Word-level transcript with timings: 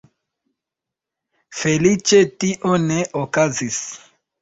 Feliĉe 1.59 2.25
tio 2.45 2.75
ne 2.89 3.01
okazis. 3.25 3.83